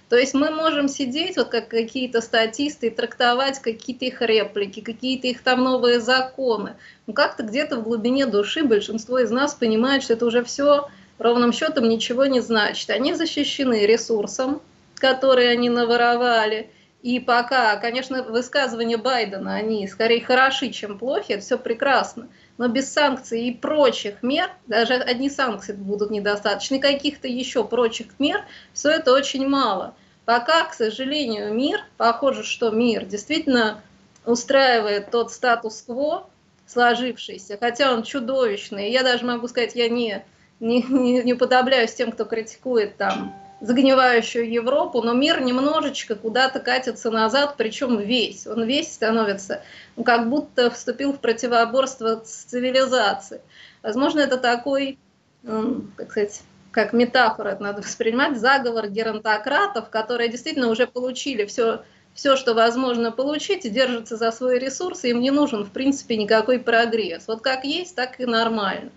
То 0.09 0.17
есть 0.17 0.35
мы 0.35 0.51
можем 0.51 0.89
сидеть, 0.89 1.37
вот 1.37 1.51
как 1.51 1.69
какие-то 1.69 2.21
статисты, 2.21 2.89
и 2.89 2.91
трактовать 2.91 3.61
какие-то 3.61 4.07
их 4.07 4.23
реплики, 4.23 4.81
какие-то 4.81 5.29
их 5.29 5.43
там 5.43 5.63
новые 5.63 6.01
законы. 6.01 6.77
Но 7.07 7.13
как-то 7.13 7.45
где-то 7.45 7.77
в 7.77 7.85
глубине 7.85 8.27
души 8.27 8.65
большинство 8.65 9.21
из 9.21 9.31
нас 9.31 9.55
понимает, 9.55 10.03
что 10.03 10.15
это 10.15 10.27
уже 10.27 10.43
все 10.43 10.89
ровным 11.19 11.53
счетом 11.53 11.89
ничего 11.89 12.27
не 12.27 12.41
значит. 12.41 12.91
Они 12.91 13.15
защищены 13.15 13.87
ресурсом, 13.87 14.61
который 14.97 15.53
они 15.53 15.71
наворовали. 15.71 16.71
И 17.03 17.19
пока, 17.19 17.77
конечно, 17.77 18.23
высказывания 18.23 18.99
Байдена, 18.99 19.55
они 19.55 19.89
скорее 19.89 20.23
хороши, 20.23 20.71
чем 20.71 20.99
плохи, 20.99 21.33
это 21.33 21.43
все 21.43 21.59
прекрасно. 21.59 22.29
Но 22.59 22.69
без 22.69 22.93
санкций 22.93 23.45
и 23.45 23.55
прочих 23.55 24.23
мер, 24.23 24.51
даже 24.67 24.95
одни 24.95 25.31
санкции 25.31 25.73
будут 25.73 26.11
недостаточны, 26.11 26.79
каких-то 26.79 27.27
еще 27.27 27.65
прочих 27.65 28.09
мер, 28.19 28.45
все 28.75 28.91
это 28.91 29.15
очень 29.15 29.49
мало. 29.49 29.95
Пока, 30.27 30.65
к 30.65 30.75
сожалению, 30.75 31.55
мир, 31.55 31.81
похоже, 31.97 32.45
что 32.45 32.71
мир 32.71 33.07
действительно 33.07 33.81
устраивает 34.27 35.11
тот 35.11 35.33
статус-кво 35.33 36.29
сложившийся, 36.67 37.57
хотя 37.59 37.93
он 37.93 38.03
чудовищный. 38.03 38.91
Я 38.91 39.03
даже 39.03 39.25
могу 39.25 39.49
сказать, 39.49 39.75
я 39.75 39.89
не, 39.89 40.23
не, 40.61 40.83
не, 40.83 41.23
не 41.23 41.35
подобляюсь 41.35 41.95
тем, 41.95 42.13
кто 42.13 42.27
критикует 42.27 42.99
там 42.99 43.35
загнивающую 43.61 44.51
Европу, 44.51 45.03
но 45.03 45.13
мир 45.13 45.41
немножечко 45.43 46.15
куда-то 46.15 46.61
катится 46.61 47.11
назад, 47.11 47.55
причем 47.57 47.99
весь. 47.99 48.47
Он 48.47 48.65
весь 48.65 48.93
становится, 48.93 49.63
ну, 49.97 50.05
как 50.05 50.29
будто 50.29 50.71
вступил 50.71 51.13
в 51.13 51.21
противоборство 51.21 52.23
с 52.25 52.45
цивилизацией. 52.45 53.43
Возможно, 53.83 54.21
это 54.21 54.39
такой, 54.39 54.99
так 55.43 56.11
сказать, 56.11 56.43
как 56.71 56.93
метафора 56.93 57.51
это 57.51 57.63
надо 57.63 57.83
воспринимать, 57.83 58.39
заговор 58.39 58.89
геронтократов, 58.89 59.91
которые 59.91 60.31
действительно 60.31 60.69
уже 60.69 60.87
получили 60.87 61.45
все, 61.45 61.83
все, 62.15 62.37
что 62.37 62.55
возможно 62.55 63.13
получить, 63.13 63.65
и 63.65 63.71
держатся 63.71 64.17
за 64.17 64.31
свои 64.31 64.59
ресурсы, 64.59 65.11
им 65.11 65.21
не 65.21 65.31
нужен, 65.31 65.65
в 65.65 65.73
принципе, 65.73 66.17
никакой 66.17 66.59
прогресс. 66.59 67.27
Вот 67.27 67.43
как 67.43 67.65
есть, 67.65 67.95
так 67.95 68.21
и 68.21 68.27
нормально. 68.27 68.91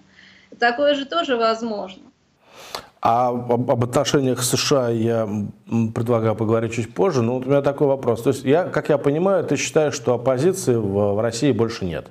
Такое 0.59 0.93
же 0.93 1.05
тоже 1.05 1.35
возможно. 1.35 2.12
А 3.01 3.29
об, 3.29 3.83
отношениях 3.83 4.41
США 4.41 4.89
я 4.89 5.27
предлагаю 5.93 6.35
поговорить 6.35 6.73
чуть 6.73 6.93
позже, 6.93 7.21
но 7.21 7.35
вот 7.35 7.45
у 7.45 7.49
меня 7.49 7.61
такой 7.61 7.87
вопрос. 7.87 8.21
То 8.21 8.29
есть, 8.29 8.45
я, 8.45 8.63
как 8.63 8.87
я 8.87 8.97
понимаю, 8.97 9.43
ты 9.43 9.57
считаешь, 9.57 9.93
что 9.93 10.13
оппозиции 10.13 10.75
в, 10.75 11.13
в 11.15 11.21
России 11.21 11.51
больше 11.51 11.83
нет? 11.83 12.07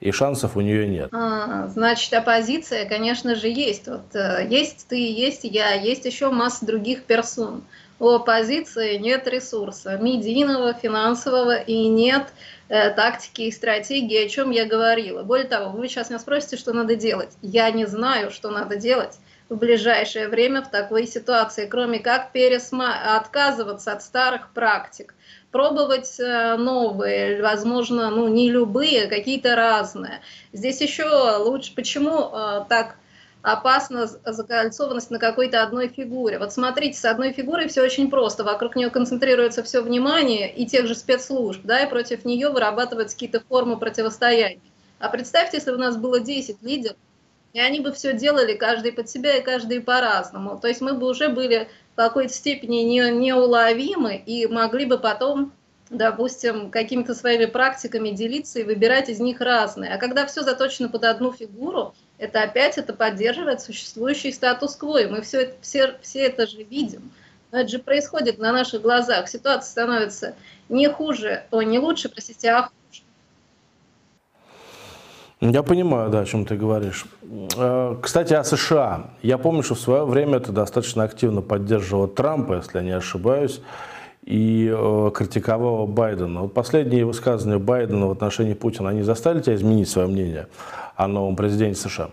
и 0.00 0.12
шансов 0.12 0.56
у 0.56 0.60
нее 0.60 0.86
нет. 0.86 1.10
А, 1.12 1.66
значит, 1.68 2.12
оппозиция, 2.12 2.88
конечно 2.88 3.34
же, 3.34 3.48
есть. 3.48 3.88
Вот 3.88 4.14
э, 4.14 4.46
есть 4.48 4.86
ты, 4.88 4.96
есть 4.96 5.42
я, 5.42 5.72
есть 5.72 6.04
еще 6.04 6.30
масса 6.30 6.64
других 6.64 7.04
персон. 7.04 7.62
У 7.98 8.08
оппозиции 8.10 8.96
нет 8.96 9.26
ресурса 9.26 9.98
медийного, 9.98 10.72
финансового 10.72 11.56
и 11.56 11.88
нет 11.88 12.28
э, 12.68 12.90
тактики 12.90 13.42
и 13.42 13.50
стратегии, 13.50 14.24
о 14.24 14.28
чем 14.28 14.50
я 14.52 14.66
говорила. 14.66 15.24
Более 15.24 15.48
того, 15.48 15.76
вы 15.76 15.88
сейчас 15.88 16.10
меня 16.10 16.20
спросите, 16.20 16.56
что 16.56 16.72
надо 16.72 16.94
делать. 16.94 17.30
Я 17.42 17.68
не 17.72 17.86
знаю, 17.86 18.30
что 18.30 18.50
надо 18.50 18.76
делать 18.76 19.18
в 19.48 19.56
ближайшее 19.56 20.28
время 20.28 20.62
в 20.62 20.70
такой 20.70 21.06
ситуации, 21.06 21.66
кроме 21.66 22.00
как 22.00 22.32
пересма... 22.32 23.16
отказываться 23.16 23.92
от 23.92 24.02
старых 24.02 24.52
практик 24.52 25.14
пробовать 25.50 26.20
э, 26.20 26.56
новые, 26.56 27.40
возможно, 27.40 28.10
ну 28.10 28.28
не 28.28 28.50
любые, 28.50 29.06
какие-то 29.06 29.56
разные. 29.56 30.20
Здесь 30.52 30.80
еще 30.80 31.06
лучше, 31.38 31.74
почему 31.74 32.30
э, 32.30 32.64
так 32.68 32.96
опасна 33.40 34.06
закольцованность 34.06 35.10
на 35.10 35.18
какой-то 35.18 35.62
одной 35.62 35.88
фигуре. 35.88 36.38
Вот 36.38 36.52
смотрите, 36.52 36.98
с 36.98 37.04
одной 37.04 37.32
фигурой 37.32 37.68
все 37.68 37.82
очень 37.82 38.10
просто, 38.10 38.44
вокруг 38.44 38.76
нее 38.76 38.90
концентрируется 38.90 39.62
все 39.62 39.80
внимание 39.80 40.52
и 40.52 40.66
тех 40.66 40.86
же 40.86 40.94
спецслужб, 40.94 41.62
да, 41.64 41.80
и 41.80 41.88
против 41.88 42.24
нее 42.24 42.50
вырабатываются 42.50 43.16
какие-то 43.16 43.40
формы 43.48 43.78
противостояния. 43.78 44.60
А 44.98 45.08
представьте, 45.08 45.58
если 45.58 45.70
бы 45.70 45.76
у 45.76 45.80
нас 45.80 45.96
было 45.96 46.20
10 46.20 46.62
лидеров, 46.62 46.96
и 47.52 47.60
они 47.60 47.80
бы 47.80 47.92
все 47.92 48.12
делали, 48.12 48.54
каждый 48.54 48.92
под 48.92 49.08
себя 49.08 49.36
и 49.36 49.42
каждый 49.42 49.80
по-разному. 49.80 50.58
То 50.58 50.68
есть 50.68 50.80
мы 50.80 50.94
бы 50.94 51.08
уже 51.08 51.28
были 51.28 51.68
в 51.92 51.96
какой-то 51.96 52.32
степени 52.32 52.82
не, 52.82 53.10
неуловимы 53.10 54.16
и 54.16 54.46
могли 54.46 54.84
бы 54.84 54.98
потом, 54.98 55.52
допустим, 55.90 56.70
какими-то 56.70 57.14
своими 57.14 57.46
практиками 57.46 58.10
делиться 58.10 58.60
и 58.60 58.64
выбирать 58.64 59.08
из 59.08 59.20
них 59.20 59.40
разные. 59.40 59.94
А 59.94 59.98
когда 59.98 60.26
все 60.26 60.42
заточено 60.42 60.88
под 60.88 61.04
одну 61.04 61.32
фигуру, 61.32 61.94
это 62.18 62.42
опять 62.42 62.78
это 62.78 62.92
поддерживает 62.92 63.60
существующий 63.60 64.32
статус-кво, 64.32 65.02
и 65.02 65.06
мы 65.06 65.22
все, 65.22 65.54
все, 65.62 65.98
все 66.02 66.26
это 66.26 66.46
же 66.46 66.62
видим. 66.62 67.10
Но 67.50 67.60
это 67.60 67.68
же 67.68 67.78
происходит 67.78 68.38
на 68.38 68.52
наших 68.52 68.82
глазах. 68.82 69.28
Ситуация 69.28 69.70
становится 69.70 70.34
не 70.68 70.88
хуже, 70.88 71.44
о, 71.50 71.62
не 71.62 71.78
лучше, 71.78 72.10
простите, 72.10 72.50
а 72.50 72.70
я 75.40 75.62
понимаю, 75.62 76.10
да, 76.10 76.20
о 76.20 76.24
чем 76.24 76.44
ты 76.44 76.56
говоришь. 76.56 77.06
Э, 77.56 77.96
кстати, 78.02 78.34
о 78.34 78.42
США. 78.42 79.10
Я 79.22 79.38
помню, 79.38 79.62
что 79.62 79.74
в 79.74 79.80
свое 79.80 80.04
время 80.04 80.40
ты 80.40 80.50
достаточно 80.50 81.04
активно 81.04 81.42
поддерживал 81.42 82.08
Трампа, 82.08 82.54
если 82.54 82.78
я 82.78 82.84
не 82.84 82.90
ошибаюсь, 82.90 83.60
и 84.24 84.68
э, 84.68 85.10
критиковал 85.14 85.86
Байдена. 85.86 86.42
Вот 86.42 86.54
последние 86.54 87.04
высказывания 87.04 87.58
Байдена 87.58 88.08
в 88.08 88.10
отношении 88.10 88.54
Путина, 88.54 88.90
они 88.90 89.02
заставили 89.02 89.42
тебя 89.42 89.54
изменить 89.54 89.88
свое 89.88 90.08
мнение 90.08 90.48
о 90.96 91.06
новом 91.06 91.36
президенте 91.36 91.80
США? 91.80 92.10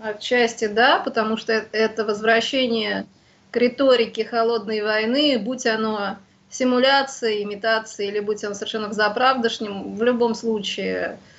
Отчасти 0.00 0.66
да, 0.66 0.98
потому 0.98 1.36
что 1.36 1.52
это 1.52 2.04
возвращение 2.04 3.06
к 3.52 3.56
риторике 3.56 4.24
холодной 4.24 4.82
войны, 4.82 5.38
будь 5.38 5.66
оно 5.66 6.16
симуляцией, 6.50 7.44
имитацией, 7.44 8.10
или 8.10 8.18
будь 8.18 8.42
оно 8.42 8.54
совершенно 8.54 8.88
взаправдышним, 8.88 9.94
в 9.94 10.02
любом 10.02 10.34
случае– 10.34 11.16
Э, 11.26 11.33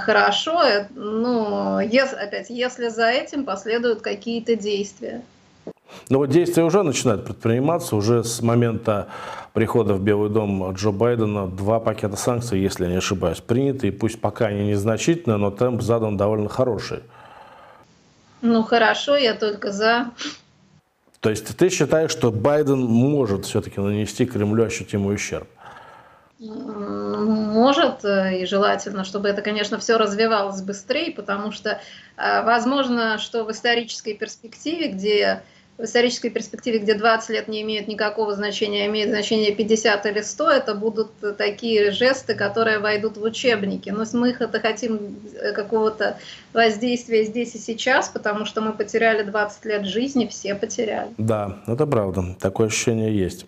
хорошо, 0.00 0.62
э, 0.62 0.86
ну, 0.94 1.80
если, 1.80 2.16
опять, 2.16 2.50
если 2.50 2.88
за 2.88 3.08
этим 3.08 3.44
последуют 3.44 4.02
какие-то 4.02 4.56
действия. 4.56 5.22
Но 6.08 6.18
вот 6.18 6.30
действия 6.30 6.64
уже 6.64 6.82
начинают 6.82 7.24
предприниматься. 7.24 7.96
Уже 7.96 8.22
с 8.22 8.40
момента 8.40 9.08
прихода 9.52 9.94
в 9.94 10.00
Белый 10.00 10.30
дом 10.30 10.72
Джо 10.72 10.90
Байдена 10.90 11.46
два 11.46 11.80
пакета 11.80 12.16
санкций, 12.16 12.60
если 12.60 12.84
я 12.84 12.90
не 12.90 12.96
ошибаюсь, 12.96 13.40
приняты. 13.40 13.88
И 13.88 13.90
пусть 13.90 14.20
пока 14.20 14.46
они 14.46 14.68
незначительные, 14.68 15.36
но 15.36 15.50
темп 15.50 15.82
задан 15.82 16.16
довольно 16.16 16.48
хороший. 16.48 17.00
Ну 18.42 18.62
хорошо, 18.62 19.16
я 19.16 19.34
только 19.34 19.72
за. 19.72 20.10
То 21.20 21.30
есть 21.30 21.56
ты 21.56 21.68
считаешь, 21.70 22.10
что 22.10 22.30
Байден 22.30 22.80
может 22.80 23.46
все-таки 23.46 23.80
нанести 23.80 24.26
Кремлю 24.26 24.64
ощутимый 24.64 25.14
ущерб? 25.14 25.48
Может, 26.38 28.04
э, 28.04 28.40
и 28.40 28.46
желательно, 28.46 29.04
чтобы 29.04 29.28
это, 29.28 29.40
конечно, 29.40 29.78
все 29.78 29.96
развивалось 29.96 30.60
быстрее, 30.60 31.12
потому 31.12 31.50
что 31.50 31.80
э, 32.18 32.42
возможно, 32.42 33.16
что 33.18 33.44
в 33.44 33.50
исторической 33.50 34.12
перспективе, 34.12 34.88
где 34.88 35.42
в 35.78 35.84
исторической 35.84 36.30
перспективе, 36.30 36.78
где 36.78 36.94
20 36.94 37.30
лет 37.30 37.48
не 37.48 37.60
имеет 37.62 37.86
никакого 37.86 38.34
значения, 38.34 38.84
а 38.84 38.86
имеет 38.86 39.10
значение 39.10 39.54
50 39.54 40.06
или 40.06 40.20
100, 40.22 40.50
это 40.50 40.74
будут 40.74 41.10
такие 41.36 41.90
жесты, 41.90 42.34
которые 42.34 42.78
войдут 42.78 43.18
в 43.18 43.22
учебники. 43.22 43.90
Но 43.90 44.04
мы 44.14 44.30
это 44.30 44.60
хотим 44.60 45.18
э, 45.34 45.52
какого-то 45.52 46.18
воздействия 46.52 47.24
здесь 47.24 47.54
и 47.54 47.58
сейчас, 47.58 48.08
потому 48.08 48.46
что 48.46 48.60
мы 48.60 48.72
потеряли 48.72 49.22
20 49.22 49.64
лет 49.66 49.84
жизни, 49.84 50.26
все 50.26 50.54
потеряли. 50.54 51.10
Да, 51.18 51.58
это 51.66 51.86
правда, 51.86 52.36
такое 52.40 52.68
ощущение 52.68 53.14
есть. 53.14 53.46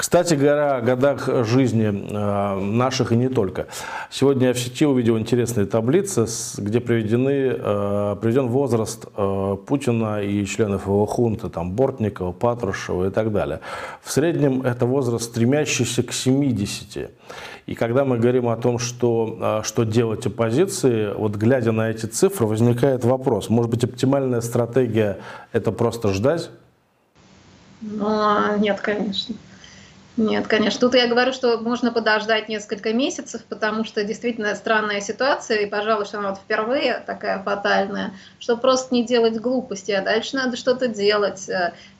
Кстати 0.00 0.32
говоря, 0.32 0.76
о 0.76 0.80
годах 0.80 1.28
жизни 1.44 1.88
э, 1.88 2.58
наших 2.58 3.12
и 3.12 3.16
не 3.16 3.28
только. 3.28 3.66
Сегодня 4.10 4.46
я 4.48 4.54
в 4.54 4.58
сети 4.58 4.86
увидел 4.86 5.18
интересные 5.18 5.66
таблицы, 5.66 6.26
где 6.56 6.80
приведены, 6.80 7.54
э, 7.54 8.16
приведен 8.18 8.46
возраст 8.46 9.04
э, 9.14 9.56
Путина 9.66 10.22
и 10.22 10.46
членов 10.46 10.86
его 10.86 11.04
хунты, 11.04 11.50
там 11.50 11.72
Бортникова, 11.72 12.32
Патрушева 12.32 13.08
и 13.08 13.10
так 13.10 13.30
далее. 13.30 13.60
В 14.02 14.10
среднем 14.10 14.62
это 14.62 14.86
возраст, 14.86 15.26
стремящийся 15.26 16.02
к 16.02 16.14
70. 16.14 17.10
И 17.66 17.74
когда 17.74 18.06
мы 18.06 18.16
говорим 18.16 18.48
о 18.48 18.56
том, 18.56 18.78
что, 18.78 19.60
что 19.64 19.84
делать 19.84 20.24
оппозиции, 20.24 21.12
вот 21.12 21.36
глядя 21.36 21.72
на 21.72 21.90
эти 21.90 22.06
цифры, 22.06 22.46
возникает 22.46 23.04
вопрос, 23.04 23.50
может 23.50 23.70
быть, 23.70 23.84
оптимальная 23.84 24.40
стратегия– 24.40 25.18
это 25.52 25.72
просто 25.72 26.14
ждать? 26.14 26.48
Ну, 27.82 28.56
нет, 28.56 28.80
конечно. 28.80 29.34
Нет, 30.16 30.48
конечно. 30.48 30.80
Тут 30.80 30.94
я 30.94 31.06
говорю, 31.06 31.32
что 31.32 31.58
можно 31.58 31.92
подождать 31.92 32.48
несколько 32.48 32.92
месяцев, 32.92 33.42
потому 33.48 33.84
что 33.84 34.04
действительно 34.04 34.54
странная 34.54 35.00
ситуация, 35.00 35.58
и, 35.58 35.66
пожалуй, 35.66 36.04
что 36.04 36.18
она 36.18 36.30
вот 36.30 36.38
впервые 36.38 37.02
такая 37.06 37.42
фатальная, 37.42 38.12
что 38.38 38.56
просто 38.56 38.94
не 38.94 39.06
делать 39.06 39.40
глупости, 39.40 39.92
а 39.92 40.02
дальше 40.02 40.36
надо 40.36 40.56
что-то 40.56 40.88
делать. 40.88 41.48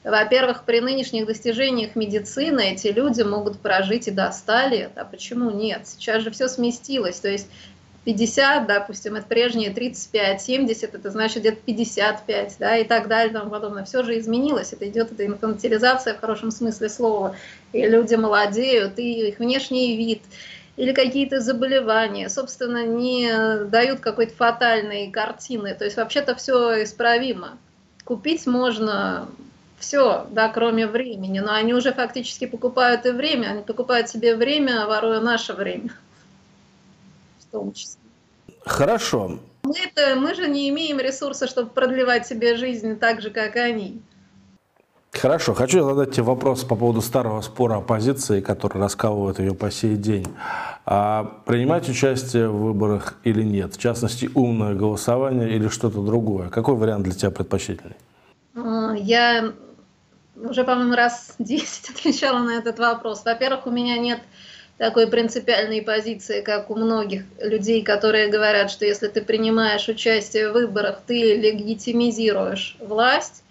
Во-первых, 0.03 0.65
при 0.65 0.81
нынешних 0.81 1.25
достижениях 1.25 1.95
медицины 1.95 2.73
эти 2.73 2.87
люди 2.87 3.21
могут 3.21 3.59
прожить 3.59 4.07
и 4.07 4.11
до 4.11 4.31
100 4.31 4.67
лет, 4.67 4.91
а 4.95 5.05
почему 5.05 5.49
нет? 5.49 5.87
Сейчас 5.87 6.21
же 6.21 6.31
все 6.31 6.47
сместилось, 6.47 7.19
то 7.19 7.29
есть 7.29 7.47
50, 8.03 8.65
допустим, 8.65 9.15
это 9.15 9.27
прежние 9.27 9.69
35, 9.69 10.41
70, 10.41 10.95
это 10.95 11.11
значит 11.11 11.41
где-то 11.41 11.57
55, 11.63 12.55
да, 12.59 12.77
и 12.77 12.83
так 12.83 13.07
далее, 13.07 13.29
и 13.29 13.33
тому 13.33 13.51
подобное. 13.51 13.85
Все 13.85 14.01
же 14.03 14.17
изменилось, 14.17 14.73
это 14.73 14.89
идет 14.89 15.11
эта 15.11 15.25
инфантилизация 15.25 16.15
в 16.15 16.19
хорошем 16.19 16.49
смысле 16.49 16.89
слова, 16.89 17.35
и 17.73 17.85
люди 17.85 18.15
молодеют, 18.15 18.97
и 18.97 19.27
их 19.27 19.39
внешний 19.39 19.95
вид, 19.97 20.23
или 20.77 20.93
какие-то 20.93 21.41
заболевания, 21.41 22.27
собственно, 22.29 22.87
не 22.87 23.65
дают 23.65 23.99
какой-то 23.99 24.33
фатальной 24.33 25.11
картины, 25.11 25.75
то 25.75 25.85
есть 25.85 25.97
вообще-то 25.97 26.33
все 26.35 26.83
исправимо. 26.83 27.57
Купить 28.03 28.47
можно 28.47 29.29
все, 29.77 30.25
да, 30.31 30.49
кроме 30.49 30.87
времени, 30.87 31.39
но 31.39 31.53
они 31.53 31.75
уже 31.75 31.93
фактически 31.93 32.47
покупают 32.47 33.05
и 33.05 33.11
время, 33.11 33.49
они 33.49 33.61
покупают 33.61 34.09
себе 34.09 34.35
время, 34.35 34.87
воруя 34.87 35.19
наше 35.19 35.53
время 35.53 35.91
том 37.51 37.73
числе. 37.73 37.99
Хорошо. 38.65 39.39
Мы, 39.63 39.73
это, 39.77 40.15
мы 40.15 40.35
же 40.35 40.47
не 40.47 40.69
имеем 40.69 40.99
ресурса, 40.99 41.47
чтобы 41.47 41.69
продлевать 41.69 42.27
себе 42.27 42.55
жизнь 42.55 42.97
так 42.97 43.21
же, 43.21 43.29
как 43.29 43.55
они. 43.55 44.01
Хорошо. 45.11 45.53
Хочу 45.53 45.83
задать 45.83 46.11
тебе 46.11 46.23
вопрос 46.23 46.63
по 46.63 46.75
поводу 46.75 47.01
старого 47.01 47.41
спора 47.41 47.77
оппозиции, 47.77 48.39
который 48.39 48.81
раскалывает 48.81 49.39
ее 49.39 49.53
по 49.53 49.69
сей 49.69 49.95
день. 49.97 50.25
А 50.85 51.41
принимать 51.45 51.89
участие 51.89 52.47
в 52.47 52.57
выборах 52.57 53.15
или 53.23 53.43
нет? 53.43 53.75
В 53.75 53.79
частности, 53.79 54.29
умное 54.33 54.73
голосование 54.73 55.53
или 55.53 55.67
что-то 55.67 56.01
другое? 56.01 56.49
Какой 56.49 56.75
вариант 56.75 57.03
для 57.03 57.13
тебя 57.13 57.29
предпочтительный? 57.29 57.97
А, 58.55 58.93
я 58.95 59.53
уже, 60.35 60.63
по-моему, 60.63 60.95
раз 60.95 61.35
10 61.39 61.89
отвечала 61.89 62.39
на 62.39 62.51
этот 62.57 62.79
вопрос. 62.79 63.23
Во-первых, 63.25 63.67
у 63.67 63.71
меня 63.71 63.97
нет 63.97 64.21
такой 64.81 65.05
принципиальной 65.05 65.83
позиции, 65.83 66.41
как 66.41 66.71
у 66.71 66.75
многих 66.75 67.21
людей, 67.39 67.83
которые 67.83 68.29
говорят, 68.29 68.71
что 68.71 68.83
если 68.83 69.09
ты 69.09 69.21
принимаешь 69.21 69.87
участие 69.87 70.49
в 70.49 70.53
выборах, 70.53 71.01
ты 71.05 71.35
легитимизируешь 71.35 72.77
власть. 72.79 73.43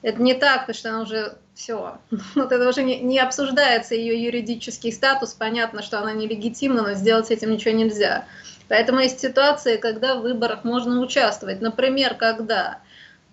Это 0.00 0.22
не 0.22 0.32
так, 0.32 0.60
потому 0.60 0.74
что 0.74 0.88
она 0.88 1.02
уже 1.02 1.34
все. 1.54 1.98
Вот 2.34 2.50
это 2.50 2.66
уже 2.66 2.82
не, 2.82 2.98
не 2.98 3.18
обсуждается 3.18 3.94
ее 3.94 4.24
юридический 4.24 4.90
статус. 4.90 5.34
Понятно, 5.34 5.82
что 5.82 5.98
она 5.98 6.14
нелегитимна, 6.14 6.80
но 6.80 6.94
сделать 6.94 7.26
с 7.26 7.30
этим 7.30 7.50
ничего 7.50 7.74
нельзя. 7.74 8.24
Поэтому 8.68 9.00
есть 9.00 9.20
ситуации, 9.20 9.76
когда 9.76 10.14
в 10.14 10.22
выборах 10.22 10.64
можно 10.64 10.98
участвовать. 11.00 11.60
Например, 11.60 12.14
когда 12.14 12.78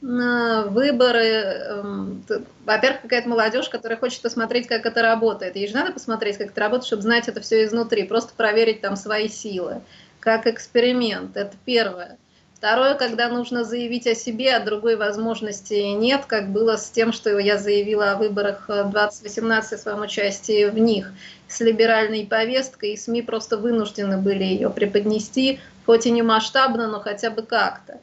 выборы. 0.01 1.25
Эм, 1.25 2.23
во-первых, 2.65 3.01
какая-то 3.01 3.29
молодежь, 3.29 3.69
которая 3.69 3.97
хочет 3.97 4.21
посмотреть, 4.21 4.67
как 4.67 4.85
это 4.85 5.01
работает. 5.01 5.55
Ей 5.55 5.67
же 5.67 5.75
надо 5.75 5.93
посмотреть, 5.93 6.37
как 6.37 6.51
это 6.51 6.61
работает, 6.61 6.85
чтобы 6.85 7.01
знать 7.01 7.27
это 7.27 7.41
все 7.41 7.63
изнутри, 7.63 8.03
просто 8.03 8.33
проверить 8.35 8.81
там 8.81 8.95
свои 8.95 9.27
силы, 9.27 9.81
как 10.19 10.45
эксперимент. 10.45 11.35
Это 11.35 11.55
первое. 11.65 12.17
Второе, 12.57 12.95
когда 12.95 13.29
нужно 13.29 13.63
заявить 13.63 14.07
о 14.07 14.15
себе, 14.15 14.55
а 14.55 14.59
другой 14.59 14.95
возможности 14.95 15.75
нет, 15.75 16.25
как 16.25 16.49
было 16.49 16.75
с 16.75 16.89
тем, 16.89 17.13
что 17.13 17.37
я 17.37 17.59
заявила 17.59 18.13
о 18.13 18.15
выборах 18.15 18.65
2018 18.67 19.73
о 19.73 19.77
своем 19.77 20.01
участии 20.01 20.65
в 20.65 20.75
них, 20.75 21.13
с 21.47 21.59
либеральной 21.59 22.25
повесткой, 22.25 22.93
и 22.93 22.97
СМИ 22.97 23.21
просто 23.21 23.57
вынуждены 23.57 24.17
были 24.17 24.43
ее 24.43 24.71
преподнести, 24.71 25.59
хоть 25.85 26.07
и 26.07 26.11
не 26.11 26.23
масштабно, 26.23 26.87
но 26.87 26.99
хотя 26.99 27.29
бы 27.29 27.43
как-то. 27.43 27.99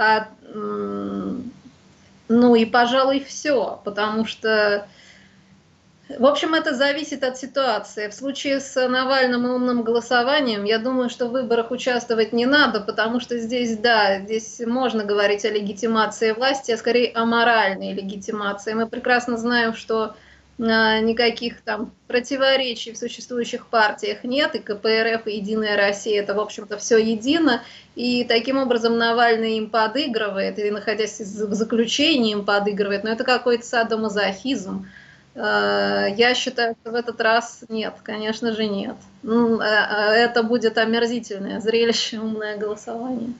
А, 0.00 0.28
ну 0.54 1.44
и, 2.54 2.64
пожалуй, 2.64 3.20
все, 3.20 3.82
потому 3.84 4.24
что, 4.24 4.86
в 6.18 6.24
общем, 6.24 6.54
это 6.54 6.74
зависит 6.74 7.22
от 7.22 7.36
ситуации. 7.36 8.08
В 8.08 8.14
случае 8.14 8.60
с 8.60 8.88
Навальным 8.88 9.44
умным 9.44 9.82
голосованием, 9.82 10.64
я 10.64 10.78
думаю, 10.78 11.10
что 11.10 11.26
в 11.26 11.32
выборах 11.32 11.70
участвовать 11.70 12.32
не 12.32 12.46
надо, 12.46 12.80
потому 12.80 13.20
что 13.20 13.36
здесь, 13.36 13.76
да, 13.76 14.20
здесь 14.20 14.62
можно 14.66 15.04
говорить 15.04 15.44
о 15.44 15.50
легитимации 15.50 16.32
власти, 16.32 16.70
а 16.70 16.78
скорее 16.78 17.12
о 17.12 17.26
моральной 17.26 17.92
легитимации. 17.92 18.72
Мы 18.72 18.86
прекрасно 18.86 19.36
знаем, 19.36 19.74
что 19.74 20.16
никаких 20.60 21.62
там 21.62 21.92
противоречий 22.06 22.92
в 22.92 22.98
существующих 22.98 23.66
партиях 23.66 24.24
нет, 24.24 24.54
и 24.54 24.58
КПРФ, 24.58 25.26
и 25.26 25.36
Единая 25.36 25.76
Россия, 25.76 26.22
это, 26.22 26.34
в 26.34 26.40
общем-то, 26.40 26.76
все 26.76 26.98
едино, 26.98 27.62
и 27.94 28.24
таким 28.24 28.58
образом 28.58 28.98
Навальный 28.98 29.56
им 29.56 29.70
подыгрывает, 29.70 30.58
или 30.58 30.70
находясь 30.70 31.18
в 31.18 31.54
заключении 31.54 32.32
им 32.32 32.44
подыгрывает, 32.44 33.04
но 33.04 33.10
это 33.10 33.24
какой-то 33.24 33.64
садомазохизм. 33.64 34.86
Э, 35.34 36.08
я 36.16 36.34
считаю, 36.34 36.74
что 36.80 36.90
в 36.90 36.94
этот 36.94 37.20
раз 37.20 37.64
нет, 37.68 37.94
конечно 38.02 38.52
же 38.52 38.66
нет. 38.66 38.96
Ну, 39.22 39.60
э, 39.60 39.64
э, 39.64 40.12
это 40.14 40.42
будет 40.42 40.76
омерзительное 40.76 41.60
зрелище, 41.60 42.18
умное 42.18 42.56
голосование. 42.58 43.34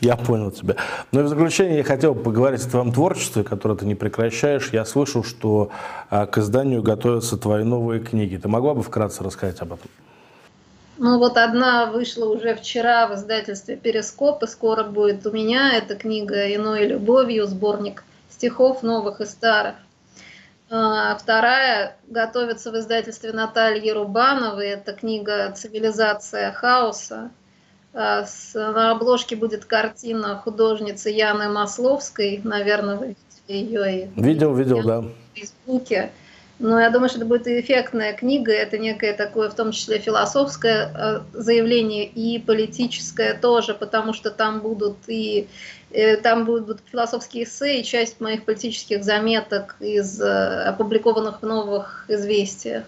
Я 0.00 0.16
понял 0.16 0.50
тебя. 0.50 0.76
Но 1.12 1.22
в 1.22 1.28
заключение 1.28 1.78
я 1.78 1.84
хотел 1.84 2.14
поговорить 2.14 2.64
о 2.64 2.70
твоем 2.70 2.92
творчестве, 2.92 3.44
которое 3.44 3.76
ты 3.76 3.84
не 3.84 3.94
прекращаешь. 3.94 4.70
Я 4.72 4.84
слышал, 4.84 5.24
что 5.24 5.70
к 6.10 6.38
изданию 6.38 6.82
готовятся 6.82 7.36
твои 7.36 7.64
новые 7.64 8.00
книги. 8.00 8.36
Ты 8.36 8.48
могла 8.48 8.74
бы 8.74 8.82
вкратце 8.82 9.22
рассказать 9.22 9.60
об 9.60 9.74
этом? 9.74 9.90
Ну 10.98 11.18
вот 11.18 11.36
одна 11.36 11.86
вышла 11.86 12.24
уже 12.24 12.54
вчера 12.54 13.06
в 13.06 13.14
издательстве 13.14 13.76
«Перископ», 13.76 14.42
и 14.42 14.46
скоро 14.46 14.82
будет 14.82 15.26
у 15.26 15.30
меня 15.30 15.76
эта 15.76 15.94
книга 15.94 16.54
«Иной 16.54 16.86
любовью», 16.86 17.46
сборник 17.46 18.02
стихов 18.30 18.82
новых 18.82 19.20
и 19.20 19.26
старых. 19.26 19.74
А, 20.68 21.16
вторая 21.16 21.96
готовится 22.08 22.72
в 22.72 22.76
издательстве 22.76 23.32
Натальи 23.32 23.90
Рубановой. 23.90 24.68
Это 24.68 24.92
книга 24.92 25.52
«Цивилизация 25.52 26.52
хаоса». 26.52 27.30
А, 27.94 28.24
на 28.54 28.90
обложке 28.90 29.36
будет 29.36 29.64
картина 29.64 30.36
художницы 30.36 31.10
Яны 31.10 31.48
Масловской. 31.48 32.40
Наверное, 32.42 32.96
вы 32.96 33.16
видели 33.46 33.86
ее. 33.86 34.10
Видел, 34.16 34.54
видел, 34.54 34.82
да. 34.82 35.00
В 35.00 35.12
Фейсбуке. 35.34 36.10
Но 36.58 36.80
я 36.80 36.90
думаю, 36.90 37.08
что 37.08 37.18
это 37.18 37.26
будет 37.26 37.46
эффектная 37.46 38.14
книга, 38.14 38.50
это 38.50 38.78
некое 38.78 39.12
такое, 39.12 39.50
в 39.50 39.54
том 39.54 39.72
числе 39.72 39.98
философское 39.98 40.90
а, 40.94 41.22
заявление 41.34 42.06
и 42.06 42.38
политическое 42.38 43.34
тоже, 43.34 43.74
потому 43.74 44.14
что 44.14 44.30
там 44.30 44.60
будут 44.60 44.96
и 45.06 45.48
Э, 45.90 46.16
там 46.16 46.44
будут 46.44 46.80
философские 46.90 47.44
эссе 47.44 47.80
и 47.80 47.84
часть 47.84 48.20
моих 48.20 48.44
политических 48.44 49.02
заметок 49.02 49.76
из 49.80 50.20
э, 50.20 50.64
опубликованных 50.64 51.40
в 51.40 51.46
новых 51.46 52.04
известиях. 52.08 52.84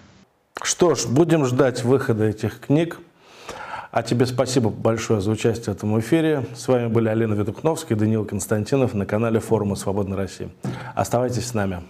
Что 0.60 0.94
ж, 0.94 1.06
будем 1.06 1.46
ждать 1.46 1.84
выхода 1.84 2.24
этих 2.24 2.60
книг. 2.60 2.98
А 3.90 4.02
тебе 4.02 4.26
спасибо 4.26 4.68
большое 4.68 5.22
за 5.22 5.30
участие 5.30 5.72
в 5.72 5.76
этом 5.78 5.98
эфире. 6.00 6.44
С 6.54 6.68
вами 6.68 6.88
были 6.88 7.08
Алина 7.08 7.32
Ветукновская 7.32 7.96
и 7.96 8.00
Даниил 8.00 8.26
Константинов 8.26 8.92
на 8.92 9.06
канале 9.06 9.40
форума 9.40 9.76
«Свободной 9.76 10.18
России». 10.18 10.50
Оставайтесь 10.94 11.46
с 11.46 11.54
нами. 11.54 11.82